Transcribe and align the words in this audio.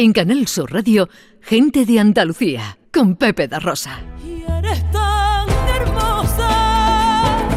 En 0.00 0.12
Canal 0.12 0.46
Sur 0.46 0.72
Radio, 0.72 1.08
Gente 1.40 1.84
de 1.84 1.98
Andalucía, 1.98 2.78
con 2.92 3.16
Pepe 3.16 3.48
da 3.48 3.58
Rosa. 3.58 3.98
Y 4.24 4.44
eres 4.48 4.88
tan 4.92 5.48
hermosa 5.74 7.48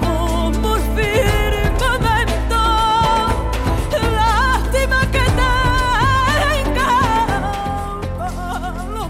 como 0.00 0.76
el 0.76 0.82
firmamento. 0.96 2.56
Lástima 3.92 5.02
que 5.12 5.18
tenga 6.64 6.90
los 8.94 9.08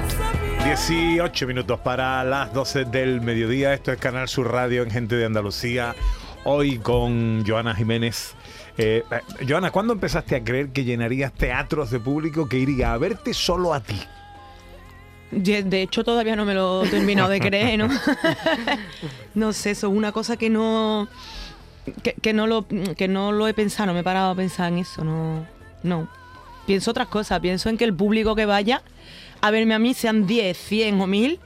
pensamientos. 0.00 0.64
18 0.64 1.46
minutos 1.46 1.78
para 1.80 2.24
las 2.24 2.54
12 2.54 2.86
del 2.86 3.20
mediodía. 3.20 3.74
Esto 3.74 3.92
es 3.92 3.98
Canal 3.98 4.28
Sur 4.28 4.50
Radio 4.50 4.82
en 4.82 4.90
Gente 4.90 5.14
de 5.14 5.26
Andalucía. 5.26 5.94
Hoy 6.44 6.78
con 6.78 7.44
Joana 7.46 7.74
Jiménez. 7.74 8.34
Eh, 8.78 9.02
eh, 9.10 9.44
Joana, 9.46 9.72
¿cuándo 9.72 9.92
empezaste 9.92 10.36
a 10.36 10.44
creer 10.44 10.68
que 10.70 10.84
llenarías 10.84 11.32
teatros 11.32 11.90
de 11.90 11.98
público 11.98 12.48
que 12.48 12.58
iría 12.58 12.92
a 12.92 12.98
verte 12.98 13.34
solo 13.34 13.74
a 13.74 13.80
ti? 13.80 14.00
De 15.30 15.82
hecho, 15.82 16.04
todavía 16.04 16.36
no 16.36 16.46
me 16.46 16.54
lo 16.54 16.84
he 16.84 16.88
terminado 16.88 17.28
de 17.28 17.40
creer, 17.40 17.78
¿no? 17.78 17.88
no 19.34 19.52
sé, 19.52 19.72
eso 19.72 19.88
es 19.88 19.92
una 19.92 20.12
cosa 20.12 20.38
que 20.38 20.48
no. 20.48 21.08
Que, 22.02 22.14
que 22.14 22.32
no 22.32 22.46
lo, 22.46 22.66
que 22.68 23.08
no 23.08 23.32
lo 23.32 23.48
he 23.48 23.52
pensado, 23.52 23.88
no 23.88 23.94
me 23.94 24.00
he 24.00 24.04
parado 24.04 24.30
a 24.30 24.34
pensar 24.34 24.72
en 24.72 24.78
eso, 24.78 25.04
no. 25.04 25.44
No. 25.82 26.08
Pienso 26.66 26.92
otras 26.92 27.08
cosas, 27.08 27.40
pienso 27.40 27.68
en 27.68 27.76
que 27.76 27.84
el 27.84 27.94
público 27.94 28.34
que 28.34 28.46
vaya 28.46 28.82
a 29.40 29.50
verme 29.50 29.74
a 29.74 29.78
mí, 29.78 29.92
sean 29.92 30.26
10, 30.26 30.56
100 30.56 31.00
o 31.00 31.06
1000, 31.06 31.40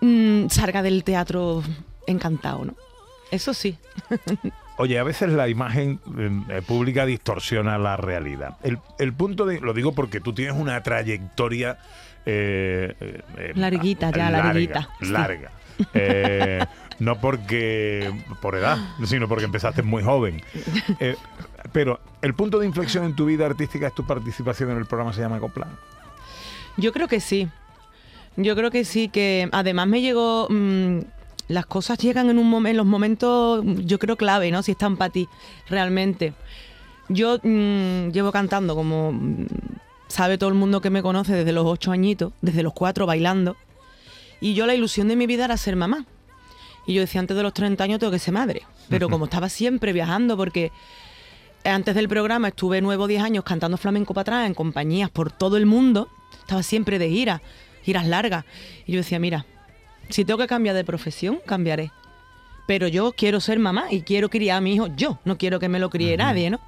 mm, 0.00 0.48
salga 0.48 0.82
del 0.82 1.04
teatro 1.04 1.62
encantado, 2.06 2.64
¿no? 2.64 2.74
Eso 3.30 3.54
sí. 3.54 3.78
Oye, 4.80 4.98
a 4.98 5.04
veces 5.04 5.28
la 5.30 5.46
imagen 5.48 6.00
eh, 6.48 6.62
pública 6.66 7.04
distorsiona 7.04 7.76
la 7.76 7.98
realidad. 7.98 8.56
El, 8.62 8.78
el 8.98 9.12
punto 9.12 9.44
de. 9.44 9.60
Lo 9.60 9.74
digo 9.74 9.92
porque 9.92 10.20
tú 10.20 10.32
tienes 10.32 10.56
una 10.56 10.82
trayectoria. 10.82 11.76
eh, 12.24 12.94
eh, 12.98 13.22
eh, 13.36 13.52
Larguita 13.56 14.10
ya, 14.10 14.30
larga, 14.30 14.44
larguita. 14.54 14.88
Larga. 15.00 15.50
No 16.98 17.18
porque. 17.18 18.10
por 18.42 18.54
edad, 18.56 18.76
sino 19.04 19.26
porque 19.28 19.44
empezaste 19.44 19.82
muy 19.82 20.02
joven. 20.02 20.42
Pero 21.72 22.00
el 22.20 22.34
punto 22.34 22.58
de 22.58 22.66
inflexión 22.66 23.04
en 23.04 23.16
tu 23.16 23.24
vida 23.26 23.46
artística 23.46 23.86
es 23.86 23.94
tu 23.94 24.06
participación 24.06 24.70
en 24.70 24.76
el 24.78 24.84
programa 24.86 25.12
Se 25.14 25.20
llama 25.22 25.40
Copla. 25.40 25.66
Yo 26.76 26.92
creo 26.92 27.08
que 27.08 27.20
sí. 27.20 27.48
Yo 28.36 28.54
creo 28.54 28.70
que 28.70 28.84
sí, 28.84 29.08
que 29.08 29.48
además 29.52 29.86
me 29.88 30.00
llegó. 30.02 30.46
mm, 30.50 31.00
las 31.50 31.66
cosas 31.66 31.98
llegan 31.98 32.30
en 32.30 32.38
un 32.38 32.48
momento, 32.48 32.70
en 32.70 32.76
los 32.76 32.86
momentos, 32.86 33.64
yo 33.84 33.98
creo, 33.98 34.16
clave, 34.16 34.52
¿no? 34.52 34.62
Si 34.62 34.70
están 34.70 34.96
para 34.96 35.10
ti, 35.10 35.28
realmente. 35.68 36.32
Yo 37.08 37.38
mm, 37.42 38.10
llevo 38.12 38.30
cantando 38.30 38.76
como 38.76 39.10
mm, 39.12 39.46
sabe 40.06 40.38
todo 40.38 40.48
el 40.48 40.54
mundo 40.54 40.80
que 40.80 40.90
me 40.90 41.02
conoce 41.02 41.34
desde 41.34 41.50
los 41.50 41.66
ocho 41.66 41.90
añitos, 41.90 42.32
desde 42.40 42.62
los 42.62 42.72
cuatro 42.72 43.04
bailando. 43.04 43.56
Y 44.40 44.54
yo 44.54 44.64
la 44.64 44.74
ilusión 44.74 45.08
de 45.08 45.16
mi 45.16 45.26
vida 45.26 45.44
era 45.44 45.56
ser 45.56 45.74
mamá. 45.74 46.06
Y 46.86 46.94
yo 46.94 47.00
decía, 47.00 47.20
antes 47.20 47.36
de 47.36 47.42
los 47.42 47.52
30 47.52 47.82
años 47.82 47.98
tengo 47.98 48.12
que 48.12 48.20
ser 48.20 48.32
madre. 48.32 48.62
Pero 48.88 49.08
como 49.08 49.24
estaba 49.24 49.48
siempre 49.48 49.92
viajando, 49.92 50.36
porque 50.36 50.70
antes 51.64 51.96
del 51.96 52.08
programa 52.08 52.48
estuve 52.48 52.80
nueve 52.80 53.02
o 53.02 53.06
diez 53.08 53.22
años 53.22 53.42
cantando 53.42 53.76
flamenco 53.76 54.14
para 54.14 54.22
atrás 54.22 54.46
en 54.46 54.54
compañías 54.54 55.10
por 55.10 55.32
todo 55.32 55.56
el 55.56 55.66
mundo. 55.66 56.08
Estaba 56.38 56.62
siempre 56.62 57.00
de 57.00 57.10
gira, 57.10 57.42
giras 57.82 58.06
largas. 58.06 58.44
Y 58.86 58.92
yo 58.92 58.98
decía, 58.98 59.18
mira, 59.18 59.46
si 60.10 60.24
tengo 60.24 60.38
que 60.38 60.46
cambiar 60.46 60.74
de 60.74 60.84
profesión, 60.84 61.40
cambiaré. 61.46 61.90
Pero 62.66 62.88
yo 62.88 63.12
quiero 63.12 63.40
ser 63.40 63.58
mamá 63.58 63.86
y 63.90 64.02
quiero 64.02 64.28
criar 64.28 64.58
a 64.58 64.60
mi 64.60 64.74
hijo 64.74 64.88
yo. 64.96 65.18
No 65.24 65.38
quiero 65.38 65.58
que 65.58 65.68
me 65.68 65.78
lo 65.78 65.90
críe 65.90 66.16
nadie, 66.16 66.50
¿no? 66.50 66.60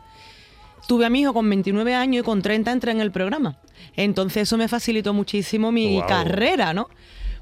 Tuve 0.89 1.07
a 1.07 1.11
mi 1.11 1.21
hijo 1.21 1.33
con 1.33 1.49
29 1.49 1.95
años 1.95 2.23
y 2.23 2.25
con 2.25 2.43
30 2.43 2.73
entré 2.73 2.91
en 2.91 3.01
el 3.01 3.13
programa. 3.13 3.57
Entonces 3.95 4.45
eso 4.45 4.57
me 4.57 4.67
facilitó 4.67 5.15
muchísimo 5.15 5.71
mi 5.71 6.03
carrera, 6.09 6.75
¿no? 6.75 6.89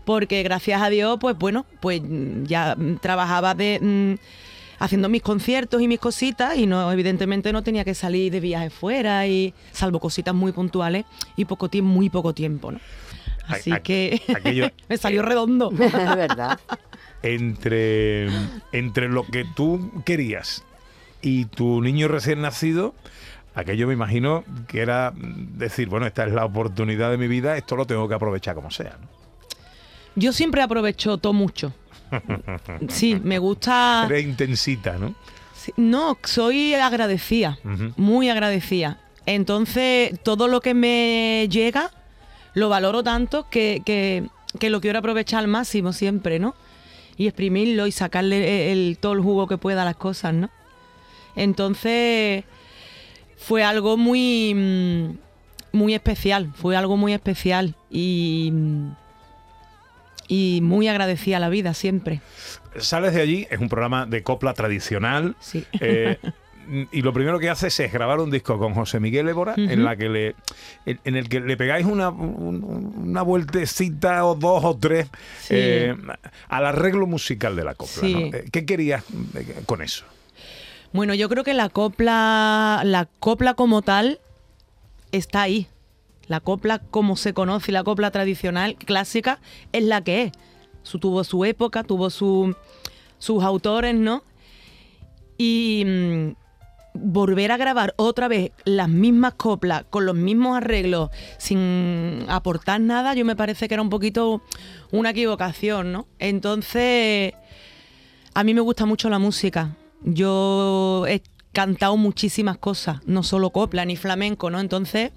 Porque 0.05 0.43
gracias 0.43 0.83
a 0.83 0.91
Dios, 0.91 1.19
pues 1.21 1.39
bueno, 1.39 1.65
pues 1.81 2.03
ya 2.45 2.77
trabajaba 3.01 3.55
de 3.55 3.79
mm, 3.81 4.15
haciendo 4.79 5.09
mis 5.09 5.23
conciertos 5.23 5.81
y 5.81 5.89
mis 5.89 6.01
cositas 6.01 6.57
y 6.57 6.67
no 6.67 6.91
evidentemente 6.91 7.53
no 7.53 7.63
tenía 7.63 7.85
que 7.85 7.95
salir 7.95 8.33
de 8.33 8.41
viaje 8.41 8.71
fuera 8.71 9.27
y 9.27 9.55
salvo 9.73 10.01
cositas 10.01 10.35
muy 10.35 10.53
puntuales 10.53 11.05
y 11.37 11.45
poco 11.45 11.69
tiempo, 11.69 11.91
muy 11.91 12.11
poco 12.11 12.35
tiempo, 12.35 12.73
¿no? 12.73 12.81
Así 13.51 13.73
A- 13.73 13.81
que 13.81 14.21
aquello- 14.35 14.71
me 14.89 14.97
salió 14.97 15.23
redondo. 15.23 15.71
Es 15.81 15.93
verdad. 15.93 16.59
Entre, 17.23 18.29
entre 18.73 19.09
lo 19.09 19.25
que 19.27 19.45
tú 19.55 20.03
querías 20.05 20.65
y 21.23 21.45
tu 21.47 21.83
niño 21.83 22.09
recién 22.09 22.41
nacido, 22.41 22.95
aquello 23.55 23.87
me 23.87 23.93
imagino 23.95 24.43
que 24.69 24.81
era 24.81 25.13
decir, 25.15 25.89
bueno, 25.89 26.07
esta 26.07 26.25
es 26.27 26.33
la 26.33 26.45
oportunidad 26.47 27.11
de 27.11 27.19
mi 27.19 27.29
vida, 27.29 27.57
esto 27.59 27.77
lo 27.77 27.87
tengo 27.87 28.09
que 28.09 28.15
aprovechar 28.15 28.55
como 28.55 28.71
sea. 28.71 28.97
¿no? 29.01 29.09
Yo 30.17 30.33
siempre 30.33 30.63
aprovecho 30.63 31.19
todo 31.19 31.33
mucho. 31.33 31.73
Sí, 32.89 33.21
me 33.23 33.39
gusta. 33.39 34.05
Eres 34.07 34.25
intensita, 34.25 34.97
¿no? 34.99 35.15
Sí, 35.55 35.73
No, 35.77 36.17
soy 36.25 36.75
agradecida, 36.75 37.59
muy 37.97 38.31
agradecida. 38.31 38.99
Entonces, 39.27 40.19
todo 40.23 40.49
lo 40.49 40.61
que 40.63 40.73
me 40.75 41.47
llega 41.51 41.91
lo 42.55 42.69
valoro 42.69 43.03
tanto 43.03 43.47
que, 43.51 43.83
que- 43.85 44.25
que 44.59 44.71
lo 44.71 44.81
quiero 44.81 44.99
aprovechar 44.99 45.41
al 45.41 45.49
máximo 45.49 45.93
siempre, 45.93 46.39
¿no? 46.41 46.55
Y 47.17 47.27
exprimirlo 47.29 47.87
y 47.87 47.93
sacarle 47.93 48.73
el, 48.73 48.99
todo 48.99 49.13
el 49.13 49.21
jugo 49.21 49.47
que 49.47 49.59
pueda 49.59 49.83
a 49.83 49.85
las 49.85 49.97
cosas, 49.97 50.35
¿no? 50.35 50.51
Entonces, 51.37 52.45
fue 53.37 53.63
algo 53.63 53.97
muy, 53.97 54.53
mm, 54.55 55.77
muy 55.77 55.95
especial, 55.95 56.51
fue 56.55 56.77
algo 56.77 56.97
muy 56.97 57.13
especial 57.13 57.75
y, 57.91 58.53
y 60.29 60.61
muy 60.63 60.89
agradecida 60.89 61.37
a 61.37 61.41
la 61.41 61.49
vida 61.49 61.75
siempre. 61.75 62.21
Sales 62.77 63.15
de 63.15 63.21
allí, 63.21 63.47
es 63.51 63.59
un 63.61 63.69
programa 63.69 64.07
de 64.07 64.23
copla 64.23 64.55
tradicional. 64.55 65.37
Sí. 65.41 65.65
eh, 65.81 66.19
y 66.93 67.03
lo 67.03 67.13
primero 67.13 67.39
que 67.39 67.51
haces 67.51 67.79
es 67.81 67.93
grabar 67.93 68.21
un 68.21 68.31
disco 68.31 68.59
con 68.59 68.75
José 68.75 69.01
Miguel 69.01 69.29
Évora 69.29 69.55
en 69.57 69.85
la 69.85 69.97
que 69.97 70.09
le 70.09 70.35
en, 70.87 71.01
en 71.05 71.17
el 71.17 71.29
que 71.29 71.41
le 71.41 71.57
pegáis 71.57 71.85
una, 71.87 72.11
un- 72.11 72.93
una 72.97 73.23
vueltecita 73.23 74.25
o 74.25 74.35
dos 74.35 74.65
o 74.65 74.77
tres 74.77 75.09
Sí. 75.41 75.55
eh, 75.57 75.97
al 76.49 76.67
arreglo 76.67 77.07
musical 77.07 77.57
de 77.57 77.65
la 77.65 77.75
copla. 77.75 78.01
Sí. 78.03 78.15
¿no? 78.15 78.37
Eh, 78.37 78.45
¿Qué 78.53 78.65
querías 78.65 79.05
eh, 79.35 79.63
con 79.67 79.83
eso? 79.83 80.05
Bueno, 80.93 81.15
yo 81.15 81.29
creo 81.29 81.45
que 81.45 81.55
la 81.55 81.69
copla, 81.69 82.83
la 82.85 83.07
copla 83.21 83.55
como 83.55 83.83
tal 83.83 84.21
está 85.13 85.43
ahí. 85.43 85.67
La 86.27 86.39
copla 86.41 86.79
como 86.79 87.17
se 87.17 87.33
conoce, 87.35 87.73
la 87.73 87.83
copla 87.83 88.11
tradicional, 88.13 88.77
clásica, 88.77 89.41
es 89.73 89.83
la 89.85 90.03
que 90.05 90.23
es. 90.25 90.33
Su, 90.83 90.99
tuvo 91.01 91.25
su 91.25 91.45
época, 91.45 91.83
tuvo 91.83 92.11
su- 92.11 92.55
sus 93.19 93.43
autores, 93.43 93.95
¿no? 93.97 94.23
Y 95.39 95.85
mm, 95.87 96.29
volver 96.95 97.53
a 97.53 97.57
grabar 97.57 97.95
otra 97.97 98.29
vez 98.29 98.53
las 98.65 98.89
mismas 98.89 99.35
coplas, 99.35 99.85
con 99.91 100.07
los 100.07 100.15
mismos 100.15 100.57
arreglos, 100.57 101.11
sin 101.39 102.25
aportar 102.29 102.81
nada, 102.81 103.15
yo 103.15 103.25
me 103.25 103.37
parece 103.37 103.69
que 103.69 103.75
era 103.75 103.83
un 103.83 103.91
poquito 103.91 104.43
una 104.91 105.11
equivocación, 105.11 105.93
¿no? 105.93 106.07
Entonces, 106.19 107.33
a 108.35 108.45
mí 108.45 108.55
me 108.55 108.61
gusta 108.61 108.87
mucho 108.87 109.09
la 109.09 109.19
música. 109.19 109.77
Yo 110.03 111.05
he 111.09 111.23
cantado 111.53 111.97
muchísimas 111.97 112.59
cosas, 112.59 113.01
no 113.07 113.23
solo 113.23 113.51
copla 113.51 113.85
ni 113.85 113.97
flamenco, 113.97 114.51
¿no? 114.51 114.61
Entonces, 114.61 115.13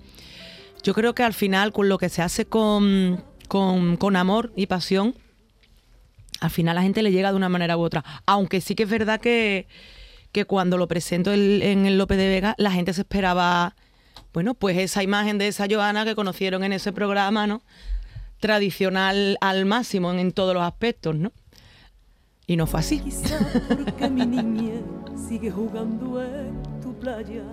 yo 0.84 0.94
creo 0.94 1.16
que 1.16 1.24
al 1.24 1.34
final, 1.34 1.72
con 1.72 1.90
lo 1.90 1.98
que 1.98 2.10
se 2.10 2.22
hace 2.22 2.46
con, 2.46 3.24
con, 3.48 3.98
con 3.98 4.16
amor 4.16 4.52
y 4.56 4.68
pasión, 4.68 5.16
al 6.40 6.50
final 6.50 6.78
a 6.78 6.82
la 6.82 6.84
gente 6.84 7.02
le 7.02 7.12
llega 7.12 7.32
de 7.32 7.38
una 7.38 7.50
manera 7.50 7.78
u 7.78 7.82
otra. 7.82 8.04
Aunque 8.26 8.60
sí 8.60 8.76
que 8.76 8.84
es 8.84 8.90
verdad 8.90 9.22
que, 9.22 9.68
que 10.34 10.44
cuando 10.46 10.78
lo 10.78 10.88
presento 10.90 11.32
el- 11.32 11.62
en 11.62 11.86
el 11.86 11.98
López 11.98 12.18
de 12.18 12.28
Vega, 12.28 12.56
la 12.58 12.72
gente 12.72 12.92
se 12.92 13.02
esperaba, 13.02 13.76
bueno, 14.34 14.54
pues 14.56 14.78
esa 14.78 15.02
imagen 15.04 15.38
de 15.38 15.48
esa 15.48 15.68
Joana 15.70 16.04
que 16.04 16.16
conocieron 16.16 16.63
en 16.66 16.74
ese 16.74 16.92
programa, 16.92 17.48
¿no? 17.48 17.62
Tradicional 18.42 19.38
al 19.40 19.66
máximo 19.66 20.12
en, 20.12 20.19
en 20.19 20.31
todos 20.34 20.54
los 20.54 20.63
aspectos, 20.63 21.16
¿no? 21.16 21.31
Y 22.46 22.57
no 22.57 22.68
fue 22.68 22.81
así. 22.81 23.00
Quizá 23.00 23.38
porque 23.69 24.10
mi 24.10 24.25
niñez 24.25 24.81
sigue 25.30 25.50
jugando 25.50 26.22
en 26.22 26.62
tu 26.81 26.94
playa. 27.00 27.44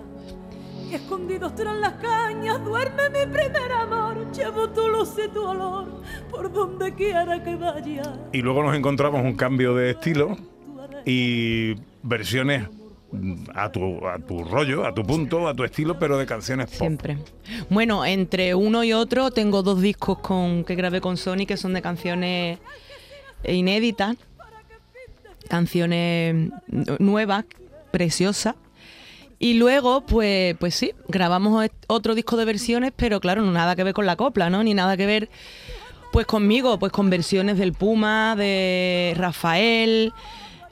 Y 0.89 0.95
escondidos 0.95 1.55
tras 1.55 1.77
las 1.77 1.93
cañas 1.93 2.61
duerme 2.65 3.09
mi 3.09 3.31
primer 3.31 3.71
amor. 3.71 4.29
Llevo 4.33 4.69
tu 4.71 4.89
luz 4.89 5.13
y 5.25 5.29
tu 5.29 5.41
olor 5.47 6.01
por 6.29 6.51
donde 6.51 6.93
quiera 6.93 7.41
que 7.41 7.55
vaya. 7.55 8.03
Y 8.33 8.41
luego 8.41 8.63
nos 8.63 8.75
encontramos 8.75 9.21
un 9.23 9.35
cambio 9.37 9.73
de 9.73 9.91
estilo 9.91 10.35
y 11.05 11.75
versiones 12.03 12.67
a 13.53 13.71
tu, 13.71 14.07
a 14.07 14.17
tu 14.19 14.43
rollo, 14.43 14.85
a 14.85 14.93
tu 14.93 15.03
punto, 15.03 15.47
a 15.47 15.53
tu 15.53 15.63
estilo, 15.63 15.99
pero 15.99 16.17
de 16.17 16.25
canciones 16.25 16.67
pop. 16.69 16.77
Siempre. 16.79 17.17
Bueno, 17.69 18.05
entre 18.05 18.55
uno 18.55 18.83
y 18.83 18.93
otro 18.93 19.31
tengo 19.31 19.63
dos 19.63 19.81
discos 19.81 20.19
con, 20.19 20.63
que 20.63 20.75
grabé 20.75 21.01
con 21.01 21.17
Sony 21.17 21.45
que 21.47 21.57
son 21.57 21.73
de 21.73 21.81
canciones 21.81 22.59
inéditas, 23.43 24.15
canciones 25.47 26.51
nuevas, 26.99 27.45
preciosas. 27.91 28.55
Y 29.39 29.55
luego, 29.55 30.01
pues, 30.05 30.55
pues 30.59 30.75
sí, 30.75 30.93
grabamos 31.07 31.65
et- 31.65 31.73
otro 31.87 32.13
disco 32.13 32.37
de 32.37 32.45
versiones, 32.45 32.93
pero 32.95 33.19
claro, 33.19 33.41
no 33.41 33.51
nada 33.51 33.75
que 33.75 33.83
ver 33.83 33.93
con 33.93 34.05
la 34.05 34.15
copla, 34.15 34.49
¿no? 34.51 34.63
Ni 34.63 34.73
nada 34.75 34.95
que 34.97 35.07
ver, 35.07 35.29
pues 36.11 36.27
conmigo, 36.27 36.77
pues 36.77 36.91
con 36.91 37.09
versiones 37.09 37.57
del 37.57 37.73
Puma, 37.73 38.35
de 38.37 39.13
Rafael, 39.17 40.13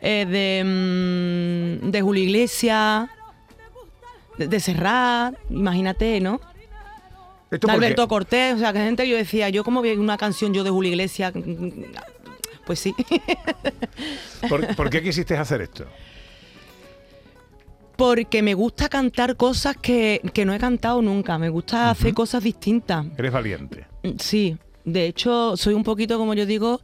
eh, 0.02 0.26
de, 0.26 1.80
mm, 1.84 1.92
de 1.92 2.02
Julio 2.02 2.24
Iglesias, 2.24 3.10
de, 4.38 4.48
de 4.48 4.60
Serrat, 4.60 5.36
imagínate, 5.50 6.20
¿no? 6.22 6.40
¿Esto 7.52 7.68
De? 7.68 7.74
Alberto 7.74 8.08
Cortés, 8.08 8.56
o 8.56 8.60
sea, 8.60 8.72
que 8.74 8.80
gente 8.80 9.08
yo 9.08 9.18
decía, 9.18 9.50
yo 9.50 9.64
como 9.64 9.82
vi 9.82 9.92
una 9.92 10.18
canción 10.18 10.54
yo 10.54 10.64
de 10.64 10.70
Julio 10.70 10.92
Iglesias, 10.92 11.34
pues 12.66 12.80
sí. 12.80 12.94
¿Por, 14.50 14.76
por 14.76 14.90
qué 14.90 15.02
quisiste 15.02 15.36
hacer 15.36 15.62
esto? 15.62 15.86
Porque 17.96 18.42
me 18.42 18.54
gusta 18.54 18.88
cantar 18.88 19.36
cosas 19.36 19.76
que, 19.76 20.22
que 20.34 20.46
no 20.46 20.54
he 20.54 20.60
cantado 20.60 21.02
nunca, 21.02 21.38
me 21.38 21.50
gusta 21.50 21.90
hacer 21.90 22.14
cosas 22.14 22.44
distintas. 22.44 23.06
Eres 23.18 23.32
valiente. 23.32 23.88
Sí, 24.20 24.58
de 24.86 25.08
hecho 25.08 25.58
soy 25.58 25.74
un 25.74 25.84
poquito, 25.84 26.18
como 26.18 26.34
yo 26.34 26.46
digo, 26.46 26.82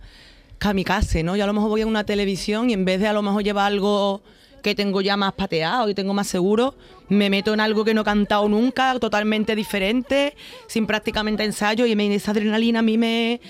kamikaze, 0.58 1.24
¿no? 1.24 1.36
Yo 1.36 1.44
a 1.44 1.48
lo 1.48 1.54
mejor 1.54 1.70
voy 1.70 1.82
a 1.82 1.88
una 1.88 2.06
televisión 2.06 2.70
y 2.70 2.74
en 2.74 2.86
vez 2.86 3.00
de 3.00 3.08
a 3.08 3.14
lo 3.14 3.22
mejor 3.22 3.44
llevar 3.44 3.68
algo 3.68 4.22
que 4.64 4.74
tengo 4.74 5.02
ya 5.02 5.16
más 5.16 5.34
pateado 5.34 5.90
y 5.90 5.94
tengo 5.94 6.14
más 6.14 6.26
seguro, 6.26 6.74
me 7.08 7.30
meto 7.30 7.54
en 7.54 7.60
algo 7.60 7.86
que 7.86 7.94
no 7.94 8.02
he 8.02 8.04
cantado 8.04 8.50
nunca, 8.50 8.98
totalmente 9.00 9.56
diferente, 9.56 10.36
sin 10.68 10.88
prácticamente 10.88 11.44
ensayo 11.44 11.86
y 11.86 11.92
esa 12.14 12.32
adrenalina 12.32 12.80
a 12.80 12.82
mí 12.82 12.98
me, 12.98 13.42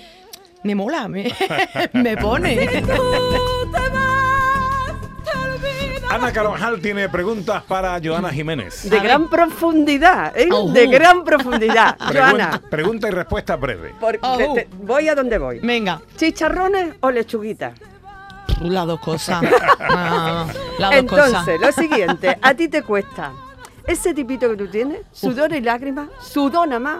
me 0.63 0.75
mola, 0.75 1.07
me, 1.07 1.33
me 1.93 2.17
pone. 2.17 2.83
Ana 6.09 6.31
Carvajal 6.31 6.79
tiene 6.81 7.09
preguntas 7.09 7.63
para 7.63 7.99
Joana 8.03 8.29
Jiménez. 8.31 8.89
De 8.89 8.99
gran 8.99 9.27
profundidad, 9.29 10.35
¿eh? 10.37 10.47
De 10.71 10.87
gran 10.87 11.23
profundidad. 11.23 11.97
Joana, 12.13 12.61
pregunta 12.69 13.07
y 13.07 13.11
respuesta 13.11 13.55
breve. 13.55 13.93
por- 13.99 14.17
Ojú. 14.21 14.53
te- 14.55 14.65
te- 14.65 14.75
voy 14.81 15.09
a 15.09 15.15
donde 15.15 15.37
voy. 15.37 15.59
Venga, 15.59 16.01
¿Chicharrones 16.15 16.95
o 17.01 17.11
lechuguitas? 17.11 17.73
las 18.61 18.87
dos 18.87 18.99
cosas. 18.99 19.43
Ah, 19.87 20.45
las 20.79 20.89
dos 20.91 20.99
Entonces, 20.99 21.33
cosas. 21.33 21.59
lo 21.61 21.71
siguiente, 21.71 22.37
a 22.41 22.53
ti 22.53 22.67
te 22.67 22.81
cuesta 22.81 23.31
ese 23.87 24.13
tipito 24.13 24.49
que 24.49 24.55
tú 24.57 24.67
tienes, 24.67 24.99
sudor 25.11 25.53
y 25.53 25.61
lágrimas, 25.61 26.09
sudor 26.21 26.67
nada 26.67 26.79
más, 26.79 26.97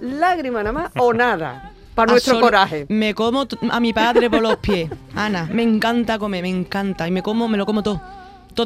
lágrima 0.00 0.60
nada 0.62 0.72
más 0.72 0.92
o 0.98 1.12
nada, 1.12 1.72
para 1.94 2.12
nuestro 2.12 2.36
Absolu- 2.36 2.40
coraje. 2.40 2.86
Me 2.88 3.14
como 3.14 3.46
a 3.70 3.80
mi 3.80 3.92
padre 3.92 4.30
por 4.30 4.40
los 4.42 4.56
pies. 4.56 4.90
Ana, 5.14 5.48
me 5.52 5.62
encanta 5.62 6.18
comer, 6.18 6.42
me 6.42 6.48
encanta. 6.50 7.08
Y 7.08 7.10
me 7.10 7.22
como, 7.22 7.48
me 7.48 7.56
lo 7.58 7.66
como 7.66 7.82
todo. 7.82 8.00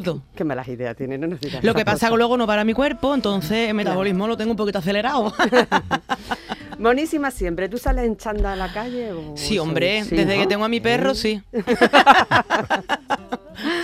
Todo. 0.00 0.23
Qué 0.35 0.43
malas 0.44 0.67
ideas 0.69 0.96
tiene, 0.96 1.17
no 1.19 1.26
digas 1.29 1.62
Lo 1.62 1.75
que 1.75 1.85
pasa 1.85 1.96
cosas. 1.96 2.11
que 2.11 2.17
luego 2.17 2.37
no 2.37 2.46
para 2.46 2.64
mi 2.64 2.73
cuerpo, 2.75 3.14
entonces 3.14 3.69
el 3.69 3.75
metabolismo 3.75 4.26
lo 4.26 4.37
tengo 4.37 4.50
un 4.52 4.56
poquito 4.56 4.79
acelerado. 4.79 5.32
Monísima 6.79 7.31
siempre, 7.31 7.69
¿tú 7.69 7.79
sales 7.79 8.05
en 8.05 8.17
chanda 8.17 8.52
a 8.52 8.56
la 8.56 8.73
calle? 8.73 9.12
O 9.12 9.37
sí, 9.37 9.58
hombre, 9.58 10.02
Sí, 10.05 10.17
desde 10.17 10.35
¿no? 10.37 10.43
que 10.43 10.49
tengo 10.49 10.64
a 10.64 10.69
mi 10.69 10.81
perro, 10.81 11.14
sí. 11.14 11.41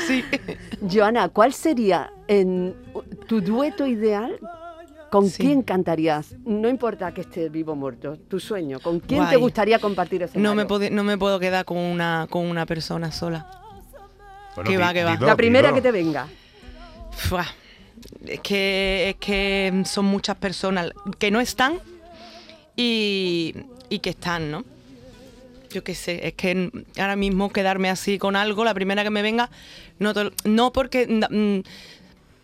sí. 0.07 0.25
Joana, 0.93 1.29
¿cuál 1.29 1.53
sería 1.53 2.11
en 2.27 2.75
tu 3.27 3.41
dueto 3.41 3.87
ideal? 3.87 4.39
¿Con 5.11 5.29
Sí. 5.29 5.43
quién 5.43 5.63
cantarías? 5.63 6.37
No 6.45 6.69
importa 6.69 7.13
que 7.13 7.23
esté 7.23 7.49
vivo 7.49 7.73
o 7.73 7.77
muerto, 7.77 8.17
tu 8.29 8.39
sueño. 8.39 8.79
¿Con 8.81 9.01
quién 9.01 9.23
te 9.25 9.31
Guay. 9.31 9.41
gustaría 9.41 9.79
compartir 9.81 10.23
ese 10.23 10.39
No 10.39 10.55
me, 10.55 10.65
no 10.91 11.05
me 11.05 11.19
puedo 11.19 11.41
quedar 11.41 11.65
con 11.65 11.79
una, 11.79 12.29
con 12.31 12.47
una 12.47 12.65
persona 12.65 13.11
sola. 13.11 13.51
Bueno, 14.55 14.71
Que 14.71 14.77
va, 14.77 14.93
que 14.93 15.05
va. 15.05 15.17
dos, 15.17 15.29
La 15.29 15.37
primera 15.37 15.73
que 15.73 15.81
te 15.81 15.91
venga. 15.91 16.27
Fua. 17.13 17.47
Es 18.27 18.41
que, 18.41 19.11
es 19.11 19.17
que 19.17 19.83
son 19.85 20.07
muchas 20.07 20.37
personas 20.37 20.91
que 21.19 21.31
no 21.31 21.41
están 21.41 21.79
y, 22.77 23.55
y 23.89 23.99
que 23.99 24.11
están, 24.11 24.51
¿no? 24.51 24.65
Yo 25.71 25.85
qué 25.85 25.95
sé, 25.95 26.27
es 26.27 26.33
que 26.35 26.71
ahora 26.99 27.15
mismo 27.15 27.51
quedarme 27.51 27.91
así 27.91 28.19
con 28.19 28.35
algo, 28.37 28.65
la 28.65 28.75
primera 28.75 29.05
que 29.05 29.11
me 29.11 29.23
venga, 29.23 29.51
no, 29.99 30.13
no 30.45 30.73
porque 30.73 31.07
mm, 31.07 31.61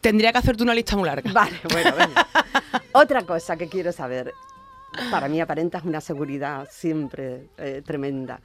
tendría 0.00 0.30
que 0.30 0.38
hacerte 0.38 0.62
una 0.62 0.74
lista 0.74 0.96
muy 0.96 1.06
larga. 1.06 1.32
Vale, 1.32 1.58
bueno, 1.72 1.92
venga. 1.98 2.26
Otra 2.92 3.22
cosa 3.22 3.56
que 3.56 3.68
quiero 3.68 3.90
saber. 3.92 4.32
Para 5.10 5.28
mí 5.28 5.40
aparentas 5.40 5.84
una 5.84 6.00
seguridad 6.00 6.68
siempre 6.70 7.48
eh, 7.58 7.82
tremenda. 7.84 8.40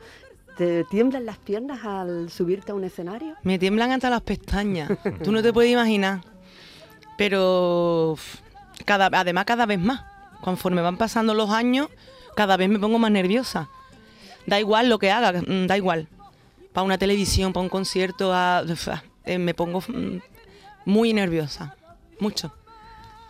¿Te 0.58 0.84
tiemblan 0.86 1.26
las 1.26 1.38
piernas 1.38 1.84
al 1.86 2.30
subirte 2.30 2.72
a 2.72 2.76
un 2.76 2.84
escenario? 2.84 3.36
Me 3.44 3.58
tiemblan 3.58 3.92
hasta 3.92 4.10
las 4.10 4.22
pestañas. 4.22 4.90
Tú 5.24 5.32
no 5.32 5.42
te 5.42 5.52
puedes 5.54 5.72
imaginar. 5.72 6.22
Pero 7.18 8.16
cada, 8.86 9.08
además 9.14 9.46
cada 9.46 9.66
vez 9.66 9.80
más. 9.80 10.02
Conforme 10.42 10.82
van 10.82 10.98
pasando 10.98 11.34
los 11.34 11.50
años, 11.52 11.88
cada 12.36 12.58
vez 12.58 12.70
me 12.70 12.80
pongo 12.80 12.98
más 13.00 13.12
nerviosa. 13.12 13.70
Da 14.48 14.60
igual 14.60 14.90
lo 14.90 14.98
que 14.98 15.12
haga, 15.12 15.34
mm, 15.42 15.68
da 15.68 15.78
igual. 15.78 16.08
Para 16.74 16.84
una 16.86 16.98
televisión, 16.98 17.54
para 17.54 17.62
un 17.64 17.70
concierto, 17.70 18.34
a- 18.34 18.60
ah, 18.60 19.04
eh, 19.26 19.38
me 19.38 19.54
pongo 19.54 19.82
mm, 19.88 20.18
muy 20.86 21.14
nerviosa. 21.14 21.76
Mucho. 22.20 22.52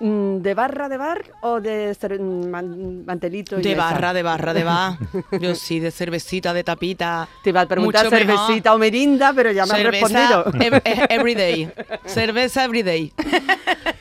Mm, 0.04 0.38
¿De 0.42 0.54
barra 0.56 0.90
de 0.90 0.98
bar 0.98 1.24
o 1.42 1.62
de 1.62 1.92
cer- 1.92 2.20
man- 2.20 3.06
mantelito? 3.06 3.60
y 3.60 3.62
De 3.62 3.76
barra, 3.76 4.14
de 4.14 4.24
barra, 4.24 4.52
de 4.54 4.64
bar. 4.64 4.98
Yo 5.40 5.54
sí, 5.54 5.80
de 5.80 5.92
cervecita, 5.92 6.54
de 6.54 6.64
tapita. 6.64 7.30
Te 7.44 7.52
iba 7.52 7.62
a 7.62 7.68
preguntar 7.68 8.06
Mucho 8.06 8.16
mejor. 8.16 8.36
cervecita 8.48 8.74
o 8.74 8.80
merinda, 8.80 9.32
pero 9.34 9.52
ya 9.52 9.66
me 9.68 9.74
has 9.74 9.78
Cerveza 9.78 10.08
respondido. 10.08 10.46
ev- 10.72 10.82
eh, 10.86 11.06
every 11.10 11.36
day. 11.36 11.72
Cerveza 12.06 12.64
every 12.66 12.82
day. 12.82 13.14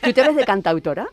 ¿Tú 0.01 0.11
te 0.11 0.21
ves 0.23 0.35
de 0.35 0.43
cantautora? 0.43 1.07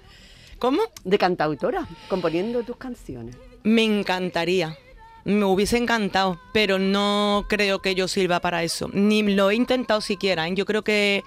¿Cómo? 0.59 0.81
De 1.05 1.19
cantautora, 1.19 1.87
componiendo 2.09 2.63
tus 2.63 2.77
canciones. 2.77 3.37
Me 3.65 3.85
encantaría. 3.85 4.77
Me 5.25 5.45
hubiese 5.45 5.77
encantado, 5.77 6.41
pero 6.55 6.79
no 6.79 7.45
creo 7.51 7.81
que 7.81 7.95
yo 7.95 8.09
sirva 8.09 8.41
para 8.41 8.63
eso. 8.63 8.89
Ni 8.95 9.23
lo 9.23 9.51
he 9.51 9.55
intentado 9.55 10.01
siquiera. 10.01 10.49
¿eh? 10.49 10.55
Yo 10.55 10.65
creo 10.65 10.83
que, 10.83 11.23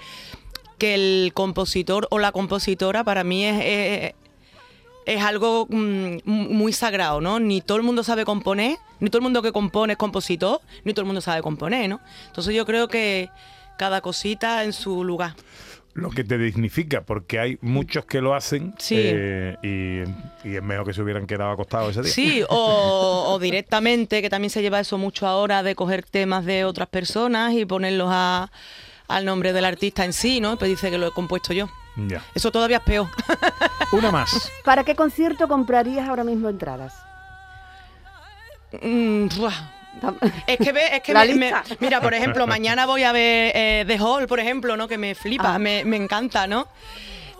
que 0.81 0.95
el 0.95 1.31
compositor 1.35 2.07
o 2.09 2.17
la 2.17 2.31
compositora 2.31 3.03
para 3.03 3.23
mí 3.23 3.45
es, 3.45 3.61
es, 3.63 4.13
es 5.05 5.21
algo 5.23 5.67
mm, 5.69 6.17
muy 6.25 6.73
sagrado, 6.73 7.21
¿no? 7.21 7.39
Ni 7.39 7.61
todo 7.61 7.77
el 7.77 7.83
mundo 7.83 8.03
sabe 8.03 8.25
componer, 8.25 8.77
ni 8.99 9.09
todo 9.11 9.19
el 9.19 9.23
mundo 9.23 9.43
que 9.43 9.51
compone 9.51 9.93
es 9.93 9.97
compositor, 9.99 10.59
ni 10.83 10.93
todo 10.93 11.01
el 11.03 11.05
mundo 11.07 11.21
sabe 11.21 11.43
componer, 11.43 11.87
¿no? 11.87 11.99
Entonces 12.27 12.55
yo 12.55 12.65
creo 12.65 12.87
que 12.87 13.29
cada 13.77 14.01
cosita 14.01 14.63
en 14.63 14.73
su 14.73 15.03
lugar. 15.03 15.35
Lo 15.93 16.09
que 16.09 16.23
te 16.23 16.37
dignifica, 16.37 17.01
porque 17.03 17.37
hay 17.39 17.57
muchos 17.61 18.05
que 18.05 18.21
lo 18.21 18.33
hacen 18.33 18.73
Sí. 18.79 18.95
eh, 18.97 19.57
y, 19.61 20.47
y 20.49 20.55
es 20.55 20.63
mejor 20.63 20.85
que 20.87 20.93
se 20.93 21.01
hubieran 21.03 21.27
quedado 21.27 21.51
acostados 21.51 21.91
ese 21.91 22.01
día. 22.03 22.11
Sí, 22.13 22.43
o, 22.49 23.25
o 23.27 23.39
directamente, 23.39 24.21
que 24.21 24.29
también 24.31 24.49
se 24.49 24.61
lleva 24.63 24.79
eso 24.79 24.97
mucho 24.97 25.27
ahora, 25.27 25.61
de 25.63 25.75
coger 25.75 26.03
temas 26.03 26.45
de 26.45 26.63
otras 26.65 26.87
personas 26.87 27.53
y 27.53 27.65
ponerlos 27.65 28.07
a- 28.11 28.49
al 29.15 29.25
nombre 29.25 29.53
del 29.53 29.65
artista 29.65 30.03
en 30.05 30.13
sí, 30.13 30.39
¿no? 30.41 30.57
Pues 30.57 30.69
dice 30.69 30.89
que 30.89 30.97
lo 30.97 31.07
he 31.07 31.11
compuesto 31.11 31.53
yo. 31.53 31.69
Ya. 31.95 32.23
Eso 32.33 32.51
todavía 32.51 32.77
es 32.77 32.83
peor. 32.83 33.07
Una 33.91 34.11
más. 34.11 34.49
¿Para 34.63 34.83
qué 34.83 34.95
concierto 34.95 35.47
comprarías 35.47 36.07
ahora 36.07 36.23
mismo 36.23 36.47
entradas? 36.49 36.93
Mm. 38.81 39.27
Es 40.47 40.57
que 40.57 40.71
ve, 40.71 40.81
es 40.95 41.01
que 41.01 41.13
me- 41.13 41.35
me- 41.35 41.53
mira, 41.79 41.99
por 42.01 42.13
ejemplo, 42.13 42.47
mañana 42.47 42.85
voy 42.85 43.03
a 43.03 43.11
ver 43.11 43.51
eh, 43.53 43.83
The 43.85 43.99
Hall, 43.99 44.27
por 44.27 44.39
ejemplo, 44.39 44.77
¿no? 44.77 44.87
Que 44.87 44.97
me 44.97 45.15
flipa, 45.15 45.55
Ah. 45.55 45.59
me, 45.59 45.83
me 45.83 45.97
encanta, 45.97 46.47
¿no? 46.47 46.67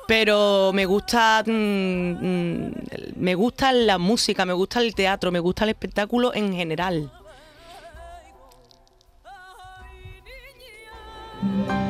Pero 0.07 0.71
me 0.73 0.85
gusta, 0.85 1.43
mm, 1.45 1.51
mm, 1.51 2.71
me 3.15 3.35
gusta 3.35 3.71
la 3.71 3.97
música, 3.97 4.45
me 4.45 4.51
gusta 4.53 4.81
el 4.81 4.93
teatro, 4.93 5.31
me 5.31 5.39
gusta 5.39 5.63
el 5.63 5.69
espectáculo 5.69 6.33
en 6.33 6.53
general. 6.53 7.09
嗯 11.43 11.80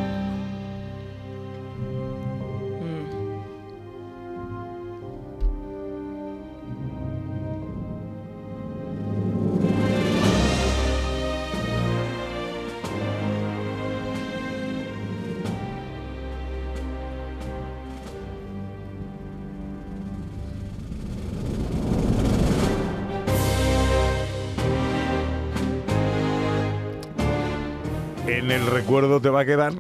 En 28.32 28.50
el 28.50 28.66
recuerdo 28.66 29.20
te 29.20 29.30
va 29.30 29.42
a 29.42 29.46
quedar 29.46 29.74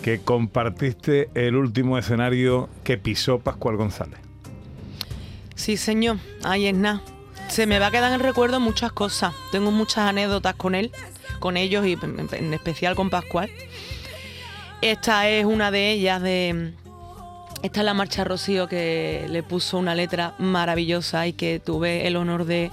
que 0.00 0.20
compartiste 0.20 1.28
el 1.34 1.56
último 1.56 1.98
escenario 1.98 2.68
que 2.84 2.98
pisó 2.98 3.40
Pascual 3.40 3.76
González. 3.76 4.20
Sí, 5.56 5.76
señor, 5.76 6.18
ahí 6.44 6.68
es 6.68 6.74
nada. 6.74 7.02
Se 7.48 7.66
me 7.66 7.80
va 7.80 7.88
a 7.88 7.90
quedar 7.90 8.12
en 8.12 8.14
el 8.14 8.20
recuerdo 8.20 8.60
muchas 8.60 8.92
cosas. 8.92 9.34
Tengo 9.50 9.72
muchas 9.72 10.08
anécdotas 10.08 10.54
con 10.54 10.76
él, 10.76 10.92
con 11.40 11.56
ellos 11.56 11.84
y 11.84 11.98
en 12.00 12.54
especial 12.54 12.94
con 12.94 13.10
Pascual. 13.10 13.50
Esta 14.80 15.28
es 15.28 15.44
una 15.44 15.72
de 15.72 15.90
ellas 15.90 16.22
de, 16.22 16.74
Esta 17.64 17.80
es 17.80 17.84
la 17.86 17.92
marcha 17.92 18.22
Rocío 18.22 18.68
que 18.68 19.26
le 19.28 19.42
puso 19.42 19.78
una 19.78 19.96
letra 19.96 20.36
maravillosa 20.38 21.26
y 21.26 21.32
que 21.32 21.58
tuve 21.58 22.06
el 22.06 22.14
honor 22.14 22.44
de, 22.44 22.70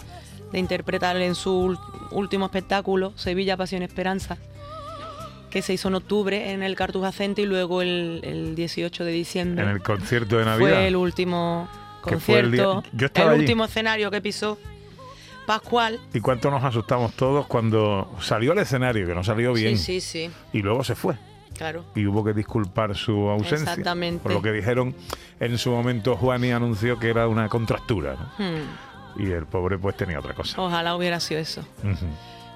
de 0.52 0.60
interpretar 0.60 1.18
en 1.18 1.36
su 1.36 1.78
último 2.12 2.46
espectáculo, 2.46 3.14
Sevilla 3.16 3.58
Pasión 3.58 3.84
Esperanza, 3.84 4.38
que 5.50 5.62
se 5.62 5.74
hizo 5.74 5.88
en 5.88 5.96
octubre 5.96 6.52
en 6.52 6.64
el 6.64 6.76
Cartuja 6.76 7.12
Center 7.12 7.46
y 7.46 7.48
luego 7.48 7.82
el, 7.82 8.22
el 8.24 8.56
18 8.56 9.04
de 9.04 9.12
diciembre. 9.12 9.64
En 9.64 9.70
el 9.70 9.82
concierto 9.82 10.38
de 10.38 10.46
Navidad. 10.46 10.70
Fue 10.70 10.88
el 10.88 10.96
último 10.96 11.70
fue 12.02 12.40
el 12.40 12.46
concierto, 12.46 12.84
yo 12.94 13.08
estaba 13.08 13.34
el 13.34 13.42
último 13.42 13.66
escenario 13.66 14.10
que 14.12 14.22
pisó 14.22 14.58
Pascual. 15.46 16.00
¿Y 16.14 16.20
cuánto 16.20 16.52
nos 16.52 16.62
asustamos 16.64 17.14
todos 17.14 17.48
cuando 17.48 18.14
salió 18.20 18.52
al 18.52 18.60
escenario, 18.60 19.08
que 19.08 19.16
no 19.16 19.24
salió 19.24 19.54
bien, 19.54 19.78
Sí, 19.78 20.02
sí, 20.02 20.28
sí, 20.28 20.32
y 20.54 20.62
luego 20.62 20.84
se 20.84 20.96
fue? 20.96 21.16
claro. 21.58 21.86
Y 21.96 22.06
hubo 22.06 22.24
que 22.24 22.34
disculpar 22.34 22.96
su 22.96 23.30
ausencia. 23.30 23.72
Exactamente. 23.72 24.22
Por 24.22 24.34
lo 24.34 24.42
que 24.42 24.52
dijeron 24.52 24.94
en 25.40 25.58
su 25.58 25.72
momento, 25.72 26.16
Juani 26.16 26.52
anunció 26.52 27.00
que 27.00 27.10
era 27.10 27.28
una 27.28 27.50
contractura. 27.50 28.16
¿no? 28.16 28.46
Hmm, 28.46 28.62
Y 29.18 29.32
el 29.32 29.46
pobre 29.46 29.78
pues 29.78 29.98
tenía 29.98 30.20
otra 30.20 30.34
cosa. 30.34 30.62
Ojalá 30.62 30.96
hubiera 30.96 31.20
sido 31.20 31.40
eso. 31.40 31.64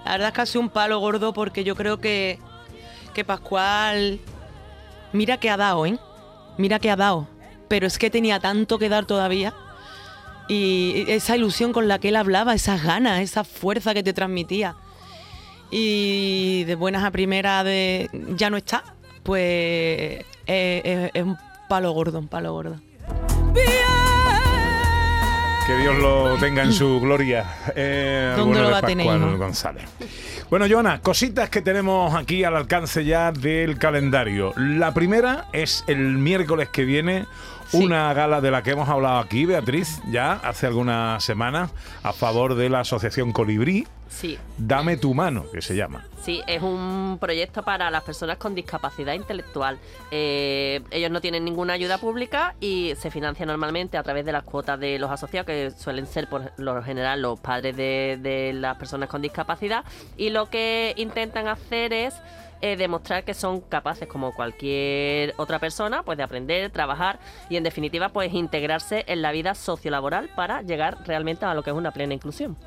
La 0.05 0.11
verdad 0.11 0.27
es 0.29 0.33
que 0.33 0.41
ha 0.41 0.45
sido 0.45 0.61
un 0.61 0.69
palo 0.69 0.99
gordo 0.99 1.33
porque 1.33 1.63
yo 1.63 1.75
creo 1.75 1.99
que, 1.99 2.39
que 3.13 3.23
Pascual. 3.25 4.19
Mira 5.13 5.37
que 5.37 5.49
ha 5.49 5.57
dado, 5.57 5.85
¿eh? 5.85 5.97
Mira 6.57 6.79
que 6.79 6.89
ha 6.91 6.95
dado. 6.95 7.27
Pero 7.67 7.87
es 7.87 7.97
que 7.97 8.09
tenía 8.09 8.39
tanto 8.39 8.77
que 8.79 8.89
dar 8.89 9.05
todavía. 9.05 9.53
Y 10.47 11.05
esa 11.07 11.35
ilusión 11.37 11.71
con 11.73 11.87
la 11.87 11.99
que 11.99 12.09
él 12.09 12.15
hablaba, 12.15 12.53
esas 12.53 12.83
ganas, 12.83 13.21
esa 13.21 13.43
fuerza 13.43 13.93
que 13.93 14.03
te 14.03 14.13
transmitía. 14.13 14.75
Y 15.69 16.63
de 16.65 16.75
buenas 16.75 17.03
a 17.03 17.11
primeras 17.11 17.63
de 17.63 18.09
ya 18.35 18.49
no 18.49 18.57
está, 18.57 18.83
pues 19.23 20.25
es, 20.45 20.85
es- 20.85 21.11
es 21.13 21.23
un 21.23 21.37
palo 21.69 21.91
gordo, 21.91 22.19
un 22.19 22.27
palo 22.27 22.51
gordo. 22.53 22.75
Que 25.71 25.77
Dios 25.77 25.97
lo 25.99 26.35
tenga 26.35 26.63
en 26.63 26.73
su 26.73 26.99
gloria. 26.99 27.45
Eh, 27.73 28.33
¿Dónde 28.35 28.55
bueno 28.59 28.67
lo 28.67 28.71
va 28.73 28.79
a 28.79 28.81
tener? 28.81 29.37
González. 29.37 29.85
Bueno, 30.49 30.65
Joana, 30.69 30.99
cositas 30.99 31.49
que 31.49 31.61
tenemos 31.61 32.13
aquí 32.13 32.43
al 32.43 32.57
alcance 32.57 33.05
ya 33.05 33.31
del 33.31 33.77
calendario. 33.77 34.51
La 34.57 34.93
primera 34.93 35.45
es 35.53 35.85
el 35.87 36.17
miércoles 36.17 36.67
que 36.67 36.83
viene, 36.83 37.25
Sí. 37.67 37.77
una 37.85 38.13
gala 38.13 38.41
de 38.41 38.51
la 38.51 38.63
que 38.63 38.71
hemos 38.71 38.89
hablado 38.89 39.19
aquí, 39.19 39.45
Beatriz, 39.45 40.01
ya 40.11 40.33
hace 40.43 40.67
algunas 40.67 41.23
semanas, 41.23 41.71
a 42.03 42.11
favor 42.11 42.55
de 42.55 42.67
la 42.69 42.81
Asociación 42.81 43.31
Colibrí. 43.31 43.87
Sí, 44.11 44.37
Dame 44.57 44.97
tu 44.97 45.13
mano, 45.13 45.49
que 45.51 45.61
se 45.61 45.73
llama. 45.73 46.05
sí, 46.21 46.41
es 46.45 46.61
un 46.61 47.17
proyecto 47.19 47.63
para 47.63 47.89
las 47.89 48.03
personas 48.03 48.37
con 48.37 48.53
discapacidad 48.53 49.13
intelectual. 49.13 49.79
Eh, 50.11 50.81
ellos 50.91 51.09
no 51.09 51.21
tienen 51.21 51.45
ninguna 51.45 51.73
ayuda 51.73 51.97
pública 51.97 52.53
y 52.59 52.93
se 52.99 53.09
financia 53.09 53.45
normalmente 53.45 53.97
a 53.97 54.03
través 54.03 54.25
de 54.25 54.33
las 54.33 54.43
cuotas 54.43 54.79
de 54.79 54.99
los 54.99 55.09
asociados, 55.09 55.47
que 55.47 55.71
suelen 55.71 56.05
ser 56.05 56.27
por 56.27 56.51
lo 56.57 56.83
general 56.83 57.21
los 57.21 57.39
padres 57.39 57.75
de, 57.77 58.19
de 58.21 58.51
las 58.53 58.77
personas 58.77 59.07
con 59.09 59.21
discapacidad. 59.21 59.85
Y 60.17 60.29
lo 60.29 60.49
que 60.49 60.93
intentan 60.97 61.47
hacer 61.47 61.93
es 61.93 62.13
eh, 62.61 62.75
demostrar 62.75 63.23
que 63.23 63.33
son 63.33 63.61
capaces, 63.61 64.07
como 64.07 64.33
cualquier 64.35 65.33
otra 65.37 65.57
persona, 65.57 66.03
pues 66.03 66.17
de 66.17 66.23
aprender, 66.23 66.69
trabajar 66.69 67.17
y 67.49 67.55
en 67.55 67.63
definitiva, 67.63 68.09
pues 68.09 68.33
integrarse 68.33 69.05
en 69.07 69.21
la 69.23 69.31
vida 69.31 69.55
sociolaboral 69.55 70.29
para 70.35 70.61
llegar 70.61 70.97
realmente 71.07 71.45
a 71.45 71.55
lo 71.55 71.63
que 71.63 71.71
es 71.71 71.75
una 71.75 71.91
plena 71.91 72.13
inclusión. 72.13 72.57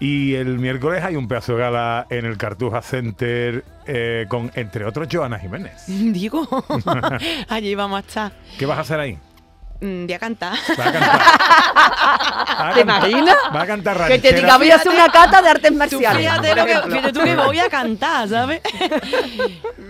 Y 0.00 0.34
el 0.34 0.58
miércoles 0.58 1.02
hay 1.02 1.16
un 1.16 1.26
pedazo 1.26 1.54
de 1.54 1.58
gala 1.60 2.06
en 2.08 2.24
el 2.24 2.36
Cartuja 2.36 2.82
Center 2.82 3.64
eh, 3.86 4.26
con, 4.28 4.50
entre 4.54 4.84
otros, 4.84 5.08
Joana 5.10 5.38
Jiménez. 5.40 5.82
Digo, 5.88 6.46
allí 7.48 7.74
vamos 7.74 7.96
a 7.98 8.00
estar. 8.06 8.32
¿Qué 8.58 8.64
vas 8.66 8.78
a 8.78 8.82
hacer 8.82 9.00
ahí? 9.00 9.18
Mm, 9.80 10.06
Voy 10.06 10.12
a 10.12 10.18
cantar. 10.18 10.54
Va 10.78 10.84
a 10.88 10.92
cantar. 10.92 11.20
Va 12.60 12.68
a 12.70 12.74
¿Te 12.74 12.80
cantar- 12.84 13.08
imaginas? 13.10 13.36
Va 13.54 13.62
a 13.62 13.66
cantar 13.66 13.96
Que 13.96 14.02
te 14.02 14.08
ranchera. 14.30 14.36
diga, 14.40 14.58
voy 14.58 14.70
a 14.70 14.76
hacer 14.76 14.92
una 14.92 15.08
cata 15.08 15.40
de 15.42 15.48
artes 15.48 15.70
Tú 15.70 15.76
marciales. 15.76 16.18
fíjate, 16.18 16.54
lo 16.56 16.64
que, 16.64 16.70
ejemplo. 16.72 16.90
fíjate 16.96 17.12
tú 17.12 17.20
que 17.24 17.36
voy 17.36 17.58
a 17.60 17.68
cantar, 17.68 18.28
¿sabes? 18.28 18.60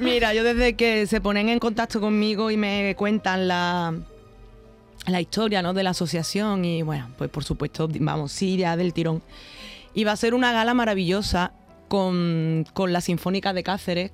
Mira, 0.00 0.34
yo 0.34 0.44
desde 0.44 0.74
que 0.74 1.06
se 1.06 1.20
ponen 1.20 1.48
en 1.48 1.58
contacto 1.58 2.00
conmigo 2.00 2.50
y 2.50 2.56
me 2.58 2.94
cuentan 2.96 3.48
la, 3.48 3.94
la 5.06 5.20
historia 5.20 5.62
¿no? 5.62 5.72
de 5.72 5.82
la 5.82 5.90
asociación 5.90 6.64
y 6.64 6.82
bueno, 6.82 7.08
pues 7.16 7.30
por 7.30 7.44
supuesto, 7.44 7.88
vamos, 8.00 8.30
sí, 8.32 8.56
ya 8.58 8.76
del 8.76 8.92
tirón. 8.92 9.22
Y 9.98 10.04
va 10.04 10.12
a 10.12 10.16
ser 10.16 10.32
una 10.32 10.52
gala 10.52 10.74
maravillosa 10.74 11.50
con, 11.88 12.64
con 12.72 12.92
la 12.92 13.00
Sinfónica 13.00 13.52
de 13.52 13.64
Cáceres. 13.64 14.12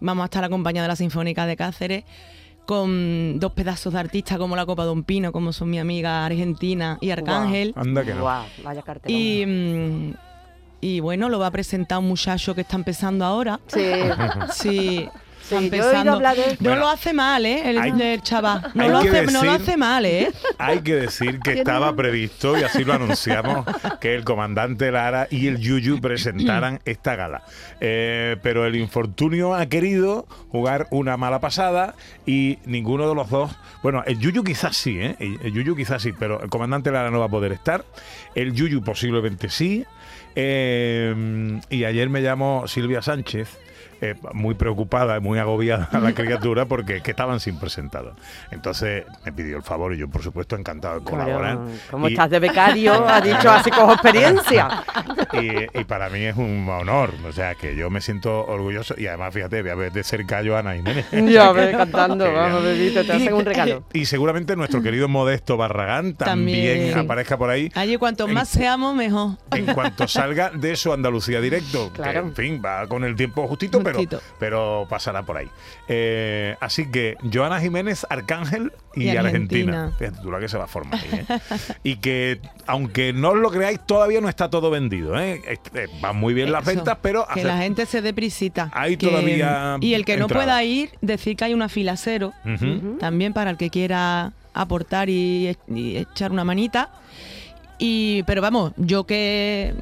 Vamos 0.00 0.22
a 0.22 0.24
estar 0.24 0.42
acompañados 0.42 0.86
de 0.86 0.88
la 0.88 0.96
Sinfónica 0.96 1.44
de 1.44 1.58
Cáceres 1.58 2.04
con 2.64 3.38
dos 3.38 3.52
pedazos 3.52 3.92
de 3.92 3.98
artistas 3.98 4.38
como 4.38 4.56
la 4.56 4.64
Copa 4.64 4.84
Don 4.84 5.04
Pino, 5.04 5.30
como 5.30 5.52
son 5.52 5.68
mi 5.68 5.78
amiga 5.78 6.24
Argentina 6.24 6.96
y 7.02 7.10
Arcángel. 7.10 7.74
Anda 7.76 8.02
que 8.02 8.14
no. 8.14 8.24
Vaya 8.24 8.80
cartelón. 8.80 9.20
Y, 9.20 9.44
mm, 9.44 10.14
y 10.80 11.00
bueno, 11.00 11.28
lo 11.28 11.38
va 11.38 11.48
a 11.48 11.50
presentar 11.50 11.98
un 11.98 12.08
muchacho 12.08 12.54
que 12.54 12.62
está 12.62 12.76
empezando 12.76 13.26
ahora. 13.26 13.60
Sí. 13.66 13.90
Sí. 14.54 15.08
Sí, 15.48 15.54
está 15.56 15.76
yo 15.76 15.82
he 15.82 15.86
oído 15.86 15.90
empezando. 15.90 16.12
hablar 16.12 16.36
de- 16.36 16.50
No 16.52 16.56
Bueno, 16.60 16.76
lo 16.80 16.88
hace 16.88 17.12
mal, 17.12 17.44
¿eh? 17.46 17.62
El, 17.70 17.78
hay- 17.78 17.92
el 18.00 18.22
chaval. 18.22 18.70
No 18.74 18.88
lo, 18.88 19.00
que 19.02 19.08
hace, 19.10 19.26
no 19.32 19.44
lo 19.44 19.52
decir- 19.52 19.62
hace 19.62 19.76
mal, 19.76 20.04
¿eh? 20.06 20.30
Hay 20.58 20.80
que 20.80 20.94
decir 20.94 21.38
que 21.40 21.52
estaba 21.52 21.94
previsto, 21.94 22.58
y 22.58 22.62
así 22.62 22.84
lo 22.84 22.92
anunciamos, 22.94 23.66
que 24.00 24.14
el 24.14 24.24
comandante 24.24 24.90
Lara 24.90 25.26
y 25.30 25.46
el 25.48 25.58
Yuyu 25.58 26.00
presentaran 26.00 26.80
esta 26.84 27.14
gala. 27.16 27.42
Eh, 27.80 28.36
pero 28.42 28.64
el 28.66 28.76
infortunio 28.76 29.54
ha 29.54 29.66
querido 29.66 30.26
jugar 30.50 30.86
una 30.90 31.16
mala 31.16 31.40
pasada 31.40 31.94
y 32.26 32.58
ninguno 32.64 33.08
de 33.08 33.14
los 33.14 33.28
dos. 33.30 33.54
Bueno, 33.82 34.02
el 34.06 34.18
Yuyu 34.18 34.42
quizás 34.44 34.76
sí, 34.76 34.98
¿eh? 34.98 35.16
El 35.18 35.38
el 35.42 35.52
Yuyu 35.52 35.76
quizás 35.76 36.00
sí, 36.02 36.12
pero 36.18 36.40
el 36.42 36.48
comandante 36.48 36.90
Lara 36.90 37.10
no 37.10 37.18
va 37.20 37.26
a 37.26 37.28
poder 37.28 37.52
estar. 37.52 37.84
El 38.34 38.54
Yuyu 38.54 38.82
posiblemente 38.82 39.48
sí. 39.50 39.84
Eh, 40.36 41.60
y 41.70 41.84
ayer 41.84 42.08
me 42.08 42.22
llamó 42.22 42.66
Silvia 42.66 43.02
Sánchez. 43.02 43.58
Eh, 44.10 44.14
muy 44.32 44.54
preocupada, 44.54 45.18
muy 45.20 45.38
agobiada 45.38 45.88
la 46.00 46.12
criatura 46.12 46.66
porque 46.66 47.00
que 47.02 47.10
estaban 47.12 47.40
sin 47.40 47.58
presentado. 47.58 48.14
Entonces 48.50 49.04
me 49.24 49.32
pidió 49.32 49.56
el 49.56 49.62
favor 49.62 49.94
y 49.94 49.98
yo, 49.98 50.08
por 50.08 50.22
supuesto, 50.22 50.56
encantado 50.56 51.00
de 51.00 51.04
colaborar. 51.04 51.56
Claro, 51.56 51.70
¿Cómo 51.90 52.08
Y- 52.08 52.12
estás 52.12 52.30
de 52.30 52.38
becario? 52.40 53.04
Ha 53.14 53.20
dicho 53.20 53.50
así 53.50 53.70
con 53.70 53.90
experiencia. 53.90 54.84
y, 55.32 55.78
y 55.80 55.84
para 55.84 56.08
mí 56.08 56.24
es 56.24 56.36
un 56.36 56.68
honor, 56.68 57.10
o 57.28 57.32
sea, 57.32 57.54
que 57.54 57.76
yo 57.76 57.90
me 57.90 58.00
siento 58.00 58.44
orgulloso 58.46 58.94
y 58.98 59.06
además, 59.06 59.32
fíjate, 59.32 59.62
voy 59.62 59.70
a 59.70 59.74
ver 59.74 59.92
de 59.92 60.02
cerca 60.04 60.38
a 60.38 60.44
Joana 60.44 60.74
Jiménez. 60.74 61.06
Ya 61.34 61.52
ves, 61.52 61.76
cantando, 61.76 62.32
vamos, 62.32 62.62
bebito, 62.62 63.04
te 63.04 63.12
hacen 63.12 63.32
un 63.32 63.44
regalo. 63.44 63.84
Y 63.92 64.04
seguramente 64.06 64.56
nuestro 64.56 64.82
querido 64.82 65.08
Modesto 65.08 65.56
Barragán 65.56 66.14
también, 66.14 66.78
También. 66.78 66.98
aparezca 66.98 67.36
por 67.38 67.50
ahí. 67.50 67.70
Allí 67.74 67.96
cuanto 67.96 68.26
En- 68.26 68.34
más 68.34 68.48
seamos, 68.48 68.94
mejor. 68.94 69.32
En 69.52 69.66
cuanto 69.66 70.06
salga 70.08 70.50
de 70.50 70.76
su 70.76 70.92
Andalucía 70.92 71.40
directo, 71.40 71.92
que, 71.92 72.02
Claro. 72.02 72.20
en 72.20 72.34
fin, 72.34 72.62
va 72.64 72.86
con 72.86 73.04
el 73.04 73.14
tiempo 73.16 73.46
justito, 73.46 73.80
pero, 73.82 73.93
Pero 74.38 74.86
pasará 74.88 75.22
por 75.22 75.36
ahí. 75.36 75.48
Eh, 75.88 76.56
así 76.60 76.90
que 76.90 77.16
Joana 77.32 77.60
Jiménez, 77.60 78.06
Arcángel 78.08 78.72
y, 78.94 79.04
Y 79.10 79.16
Argentina. 79.16 79.92
Fíjate 79.98 80.18
tú 80.22 80.30
la 80.30 80.40
que 80.40 80.48
se 80.48 80.56
va 80.58 80.64
a 80.64 80.68
formar 80.68 81.00
ahí, 81.00 81.24
¿eh? 81.28 81.38
y 81.82 81.96
que, 81.96 82.40
aunque 82.66 83.12
no 83.12 83.30
os 83.30 83.36
lo 83.38 83.50
creáis, 83.50 83.80
todavía 83.86 84.20
no 84.20 84.28
está 84.28 84.48
todo 84.50 84.70
vendido. 84.70 85.18
¿eh? 85.18 85.42
Este, 85.46 85.86
Van 86.00 86.16
muy 86.16 86.34
bien 86.34 86.52
las 86.52 86.64
ventas, 86.64 86.98
pero 87.02 87.26
Que 87.26 87.40
hace- 87.40 87.44
la 87.44 87.58
gente 87.58 87.86
se 87.86 88.02
dé 88.02 88.12
prisita. 88.14 88.70
Hay 88.72 88.96
Que- 88.96 89.06
todavía 89.08 89.76
Y 89.80 89.94
el 89.94 90.04
que 90.04 90.16
no 90.16 90.28
pueda 90.28 90.62
ir, 90.64 90.90
decir 91.00 91.36
que 91.36 91.44
hay 91.44 91.54
una 91.54 91.68
fila 91.68 91.96
cero. 91.96 92.32
También 93.00 93.32
para 93.32 93.50
el 93.50 93.56
que 93.56 93.70
quiera 93.70 94.32
aportar 94.52 95.08
y, 95.10 95.56
y 95.68 95.96
echar 95.96 96.30
una 96.30 96.44
manita. 96.44 96.90
Y, 97.78 98.22
pero 98.22 98.40
vamos, 98.40 98.72
yo 98.76 99.04
que 99.04 99.74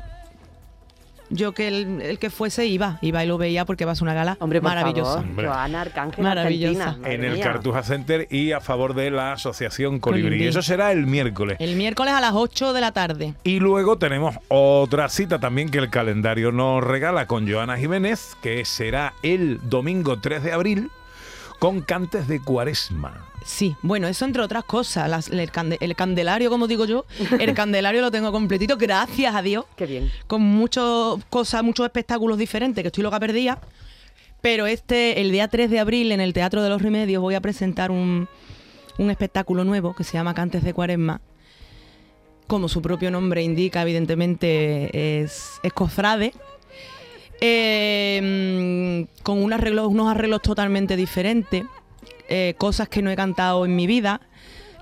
yo 1.32 1.52
que 1.52 1.68
el, 1.68 2.00
el 2.02 2.18
que 2.18 2.30
fuese 2.30 2.66
iba, 2.66 2.98
iba 3.02 3.24
y 3.24 3.26
lo 3.26 3.38
veía 3.38 3.64
porque 3.64 3.84
va 3.84 3.92
a 3.92 3.94
ser 3.94 4.04
una 4.04 4.14
gala 4.14 4.36
Hombre, 4.40 4.60
maravillosa. 4.60 5.20
Hombre. 5.20 5.46
Joana 5.48 5.80
Arcángel 5.80 6.24
Maravillosa. 6.24 6.88
Argentina. 6.90 7.12
en 7.14 7.24
el. 7.24 7.40
Cartuja 7.40 7.82
Center 7.82 8.28
y 8.30 8.52
a 8.52 8.60
favor 8.60 8.94
de 8.94 9.10
la 9.10 9.32
Asociación 9.32 9.98
Colibrí. 9.98 10.30
Colibrí. 10.30 10.46
Eso 10.46 10.62
será 10.62 10.92
el 10.92 11.06
miércoles. 11.06 11.56
El 11.58 11.76
miércoles 11.76 12.14
a 12.14 12.20
las 12.20 12.32
8 12.34 12.72
de 12.72 12.80
la 12.80 12.92
tarde. 12.92 13.34
Y 13.44 13.58
luego 13.58 13.98
tenemos 13.98 14.36
otra 14.48 15.08
cita 15.08 15.38
también 15.40 15.70
que 15.70 15.78
el 15.78 15.90
calendario 15.90 16.52
nos 16.52 16.84
regala 16.84 17.26
con 17.26 17.50
Joana 17.50 17.76
Jiménez, 17.78 18.36
que 18.42 18.64
será 18.64 19.14
el 19.22 19.58
domingo 19.68 20.20
3 20.20 20.42
de 20.44 20.52
abril 20.52 20.90
con 21.62 21.80
Cantes 21.80 22.26
de 22.26 22.40
Cuaresma. 22.40 23.24
Sí, 23.44 23.76
bueno, 23.82 24.08
eso 24.08 24.24
entre 24.24 24.42
otras 24.42 24.64
cosas. 24.64 25.08
las- 25.08 25.28
el, 25.28 25.52
cande- 25.52 25.76
el 25.80 25.94
candelario, 25.94 26.50
como 26.50 26.66
digo 26.66 26.86
yo, 26.86 27.04
el 27.38 27.54
candelario 27.54 28.00
lo 28.00 28.10
tengo 28.10 28.32
completito, 28.32 28.76
gracias 28.76 29.32
a 29.32 29.42
Dios. 29.42 29.64
Qué 29.76 29.86
bien. 29.86 30.10
con 30.26 30.42
muchas 30.42 30.84
cosas, 31.30 31.62
muchos 31.62 31.86
espectáculos 31.86 32.36
diferentes, 32.36 32.82
que 32.82 32.88
estoy 32.88 33.04
loca 33.04 33.20
perdida. 33.20 33.60
Pero 34.40 34.66
este, 34.66 35.20
el 35.20 35.30
día 35.30 35.46
3 35.46 35.70
de 35.70 35.78
abril, 35.78 36.10
en 36.10 36.20
el 36.20 36.32
Teatro 36.32 36.64
de 36.64 36.68
los 36.68 36.82
Remedios, 36.82 37.22
voy 37.22 37.36
a 37.36 37.40
presentar 37.40 37.92
un, 37.92 38.28
un 38.98 39.10
espectáculo 39.12 39.62
nuevo 39.62 39.94
que 39.94 40.02
se 40.02 40.14
llama 40.14 40.34
Cantes 40.34 40.64
de 40.64 40.74
Cuaresma. 40.74 41.20
Como 42.48 42.68
su 42.68 42.82
propio 42.82 43.12
nombre 43.12 43.40
indica, 43.44 43.82
evidentemente 43.82 45.20
es, 45.22 45.60
es 45.62 45.72
cofrade. 45.72 46.32
Eh, 47.44 48.20
mm, 48.22 49.22
con 49.24 49.42
un 49.42 49.52
arreglo- 49.52 49.88
unos 49.88 50.08
arreglos 50.08 50.40
totalmente 50.42 50.96
diferentes. 50.96 51.64
eh, 52.28 52.54
cosas 52.56 52.88
que 52.88 53.02
no 53.02 53.10
he 53.10 53.16
cantado 53.16 53.66
en 53.66 53.76
mi 53.76 53.86
vida. 53.86 54.20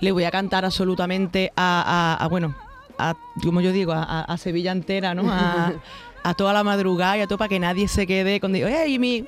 Le 0.01 0.13
voy 0.13 0.23
a 0.25 0.31
cantar 0.31 0.65
absolutamente 0.65 1.51
a, 1.57 2.17
a- 2.21 2.25
a, 2.25 2.29
bueno, 2.29 2.55
a, 2.99 3.15
como 3.43 3.61
yo 3.61 3.73
digo, 3.73 3.93
a, 3.93 4.37
Sevilla 4.39 4.71
entera, 4.73 5.15
¿no? 5.15 5.25
A, 6.23 6.35
toda 6.35 6.53
la 6.53 6.63
madrugada 6.63 7.17
y 7.17 7.23
a 7.23 7.27
todo 7.27 7.39
para 7.39 7.49
que 7.49 7.59
nadie 7.59 7.89
se 7.89 8.07
quede 8.07 8.41
con... 8.41 8.55
¡Ey, 8.55 8.99
mi, 8.99 9.25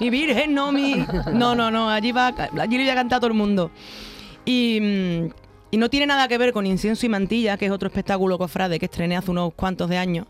mi 0.00 0.08
virgen, 0.10 0.54
no, 0.54 0.72
mi... 0.72 1.06
No, 1.34 1.54
no, 1.54 1.70
no, 1.70 1.90
allí, 1.90 2.10
va, 2.10 2.28
allí 2.58 2.78
le 2.78 2.84
voy 2.84 2.88
a 2.88 2.94
cantar 2.94 3.18
a 3.18 3.20
todo 3.20 3.28
el 3.28 3.34
mundo. 3.36 3.70
Y, 4.46 4.78
mm, 4.80 5.30
y 5.72 5.76
no 5.76 5.90
tiene 5.90 6.06
nada 6.06 6.26
que 6.28 6.38
ver 6.38 6.52
con 6.54 6.64
Incienso 6.66 7.04
y 7.04 7.10
Mantilla, 7.10 7.58
que 7.58 7.66
es 7.66 7.70
otro 7.70 7.86
espectáculo 7.88 8.38
cofrade 8.38 8.78
que 8.80 8.86
estrené 8.86 9.14
hace 9.16 9.30
unos 9.30 9.52
cuantos 9.54 9.90
de 9.90 9.98
años. 9.98 10.26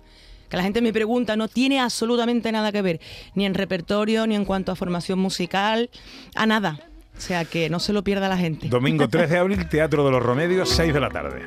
Que 0.52 0.58
la 0.58 0.64
gente 0.64 0.82
me 0.82 0.92
pregunta, 0.92 1.34
no 1.34 1.48
tiene 1.48 1.80
absolutamente 1.80 2.52
nada 2.52 2.72
que 2.72 2.82
ver, 2.82 3.00
ni 3.34 3.46
en 3.46 3.54
repertorio, 3.54 4.26
ni 4.26 4.34
en 4.34 4.44
cuanto 4.44 4.70
a 4.70 4.76
formación 4.76 5.18
musical, 5.18 5.88
a 6.34 6.44
nada. 6.44 6.78
O 7.16 7.20
sea 7.22 7.46
que 7.46 7.70
no 7.70 7.80
se 7.80 7.94
lo 7.94 8.04
pierda 8.04 8.28
la 8.28 8.36
gente. 8.36 8.68
Domingo 8.68 9.08
3 9.08 9.30
de 9.30 9.38
abril, 9.38 9.66
Teatro 9.70 10.04
de 10.04 10.10
los 10.10 10.22
Remedios, 10.22 10.68
6 10.68 10.92
de 10.92 11.00
la 11.00 11.08
tarde. 11.08 11.46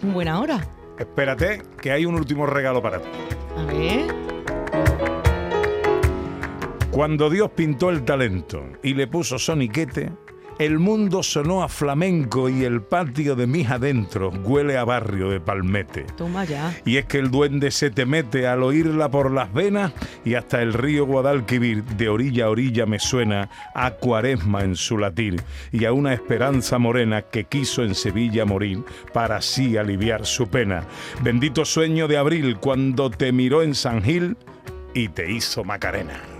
Buena 0.00 0.40
hora. 0.40 0.66
Espérate, 0.98 1.60
que 1.82 1.92
hay 1.92 2.06
un 2.06 2.14
último 2.14 2.46
regalo 2.46 2.80
para 2.80 3.02
ti. 3.02 3.08
A 3.54 3.64
ver. 3.64 4.06
Cuando 6.90 7.28
Dios 7.28 7.50
pintó 7.50 7.90
el 7.90 8.02
talento 8.02 8.64
y 8.82 8.94
le 8.94 9.08
puso 9.08 9.38
soniquete, 9.38 10.10
el 10.58 10.78
mundo 10.78 11.22
sonó 11.22 11.62
a 11.62 11.68
flamenco 11.68 12.48
y 12.48 12.64
el 12.64 12.82
patio 12.82 13.36
de 13.36 13.46
mis 13.46 13.70
adentros 13.70 14.34
huele 14.42 14.76
a 14.76 14.84
barrio 14.84 15.30
de 15.30 15.40
palmete. 15.40 16.04
Toma 16.16 16.44
ya. 16.44 16.74
Y 16.84 16.96
es 16.96 17.04
que 17.06 17.18
el 17.18 17.30
duende 17.30 17.70
se 17.70 17.90
te 17.90 18.06
mete 18.06 18.46
al 18.46 18.62
oírla 18.62 19.08
por 19.10 19.30
las 19.30 19.52
venas 19.52 19.92
y 20.24 20.34
hasta 20.34 20.60
el 20.62 20.72
río 20.72 21.06
Guadalquivir 21.06 21.84
de 21.84 22.08
orilla 22.08 22.46
a 22.46 22.50
orilla 22.50 22.86
me 22.86 22.98
suena 22.98 23.50
a 23.74 23.92
cuaresma 23.92 24.62
en 24.62 24.74
su 24.74 24.98
latir 24.98 25.40
y 25.72 25.84
a 25.84 25.92
una 25.92 26.12
esperanza 26.12 26.78
morena 26.78 27.22
que 27.22 27.44
quiso 27.44 27.84
en 27.84 27.94
Sevilla 27.94 28.44
morir 28.44 28.82
para 29.12 29.36
así 29.36 29.76
aliviar 29.76 30.26
su 30.26 30.48
pena. 30.48 30.84
Bendito 31.22 31.64
sueño 31.64 32.08
de 32.08 32.16
abril 32.16 32.58
cuando 32.58 33.10
te 33.10 33.32
miró 33.32 33.62
en 33.62 33.74
San 33.74 34.02
Gil 34.02 34.36
y 34.94 35.08
te 35.08 35.30
hizo 35.30 35.64
Macarena. 35.64 36.37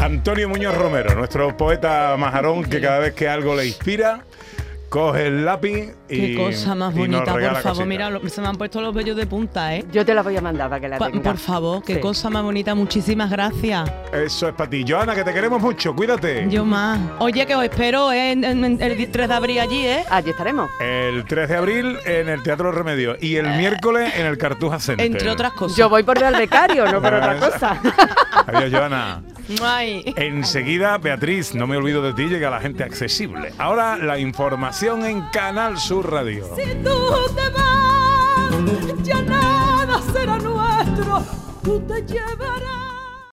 Antonio 0.00 0.48
Muñoz 0.48 0.74
Romero, 0.78 1.14
nuestro 1.14 1.54
poeta 1.58 2.16
majarón 2.16 2.64
que 2.64 2.80
cada 2.80 3.00
vez 3.00 3.12
que 3.12 3.28
algo 3.28 3.54
le 3.54 3.66
inspira, 3.66 4.24
coge 4.90 5.28
el 5.28 5.44
lápiz 5.46 5.94
y. 6.08 6.20
Qué 6.20 6.34
cosa 6.36 6.74
más 6.74 6.92
bonita, 6.94 7.32
por 7.32 7.56
favor. 7.62 7.86
Mira, 7.86 8.10
lo- 8.10 8.28
se 8.28 8.40
me 8.42 8.48
han 8.48 8.56
puesto 8.56 8.80
los 8.82 8.92
vellos 8.92 9.16
de 9.16 9.24
punta, 9.26 9.74
¿eh? 9.76 9.84
Yo 9.92 10.04
te 10.04 10.12
la 10.12 10.22
voy 10.22 10.36
a 10.36 10.40
mandar 10.42 10.68
para 10.68 10.80
que 10.80 10.88
la 10.88 10.98
Pa- 10.98 11.06
tengas. 11.10 11.22
por 11.22 11.38
favor, 11.38 11.82
qué 11.84 11.94
Sí. 11.94 12.00
cosa 12.00 12.28
más 12.28 12.42
bonita. 12.42 12.74
Muchísimas 12.74 13.30
gracias. 13.30 13.90
Eso 14.12 14.48
es 14.48 14.54
para 14.54 14.68
ti. 14.68 14.84
Joana, 14.86 15.14
que 15.14 15.22
te 15.24 15.32
queremos 15.32 15.62
mucho, 15.62 15.94
cuídate. 15.94 16.46
Yo 16.50 16.64
más. 16.64 16.98
Oye, 17.20 17.46
que 17.46 17.54
os 17.54 17.62
espero 17.64 18.10
¿eh? 18.12 18.32
en, 18.32 18.44
en- 18.44 18.64
en 18.64 18.82
el 18.82 19.10
3 19.10 19.28
de 19.28 19.34
abril 19.34 19.60
allí, 19.60 19.86
¿eh? 19.86 20.04
Allí 20.10 20.30
estaremos. 20.30 20.68
El 20.80 21.24
3 21.24 21.48
de 21.48 21.56
abril 21.56 21.96
en 22.04 22.28
el 22.28 22.42
Teatro 22.42 22.72
Remedio 22.72 23.16
y 23.20 23.36
el 23.36 23.46
miércoles 23.56 24.12
en 24.16 24.26
el 24.26 24.36
Cartuja 24.36 24.80
Center. 24.80 25.06
Entre 25.06 25.30
otras 25.30 25.52
cosas. 25.52 25.76
Yo 25.78 25.88
voy 25.88 26.02
por 26.02 26.20
el 26.22 26.34
becario, 26.34 26.84
no 26.90 27.00
por 27.00 27.14
otra 27.14 27.36
cosa. 27.38 27.80
Adiós, 28.46 28.70
Joana. 28.72 29.22
Ay. 29.62 30.02
Enseguida, 30.16 30.96
Beatriz, 30.98 31.54
no 31.54 31.66
me 31.66 31.76
olvido 31.76 32.02
de 32.02 32.12
ti, 32.14 32.28
llega 32.28 32.50
la 32.50 32.60
gente 32.60 32.84
accesible. 32.84 33.52
Ahora 33.58 33.96
la 33.96 34.18
información 34.18 34.79
en 34.82 35.20
Canal 35.30 35.78
Sur 35.78 36.10
Radio. 36.10 36.46
Si 36.56 36.74
tú 36.76 37.34
te 37.34 37.50
vas, 37.50 39.04
ya 39.04 39.20
nada 39.20 40.00
será 40.10 40.38
nuestro. 40.38 41.22
Tú 41.62 41.80
te 41.80 42.00
llevas 42.06 42.62